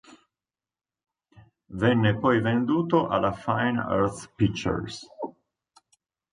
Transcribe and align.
Venne 1.83 2.17
poi 2.17 2.41
venduto 2.41 3.07
alla 3.07 3.31
Fine 3.31 3.79
Arts 3.81 4.31
Pictures. 4.35 5.05